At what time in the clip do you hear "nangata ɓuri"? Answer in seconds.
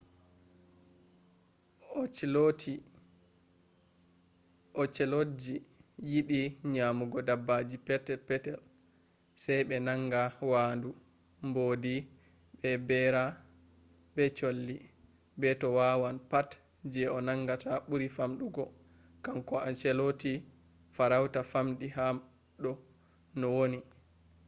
17.27-18.07